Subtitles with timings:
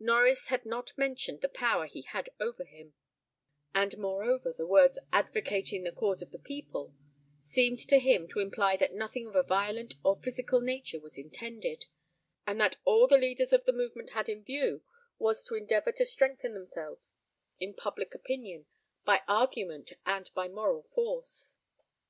[0.00, 2.94] Norries had not mentioned the power he had over him,
[3.74, 6.94] and moreover the words 'advocating the cause of the people'
[7.42, 11.84] seemed to him to imply that nothing of a violent or physical nature was intended;
[12.46, 14.82] and that all the leaders of the movement had in view
[15.18, 17.18] was to endeavour to strengthen themselves
[17.60, 18.64] in public opinion
[19.04, 21.58] by argument and by moral force.